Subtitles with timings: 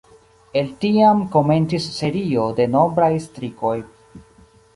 [0.61, 3.77] El tiam komencis serio de nombraj strikoj.